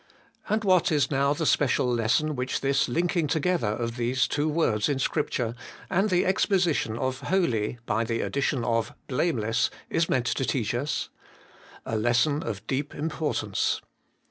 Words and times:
And 0.49 0.63
what 0.63 0.91
is 0.91 1.11
now 1.11 1.31
the 1.33 1.45
special 1.45 1.85
lesson 1.85 2.35
which 2.35 2.61
this 2.61 2.89
linking 2.89 3.27
together 3.27 3.67
of 3.67 3.97
these 3.97 4.27
two 4.27 4.49
words 4.49 4.89
in 4.89 4.97
Scripture, 4.97 5.53
and 5.91 6.09
the 6.09 6.25
exposition 6.25 6.97
of 6.97 7.19
holy 7.19 7.77
by 7.85 8.03
the 8.03 8.21
addition 8.21 8.65
of 8.65 8.95
blameless, 9.05 9.69
is 9.91 10.09
meant 10.09 10.25
to 10.25 10.43
teach 10.43 10.73
us? 10.73 11.09
A 11.85 11.95
lesson 11.95 12.41
of 12.41 12.65
deep 12.65 12.95
importance. 12.95 13.79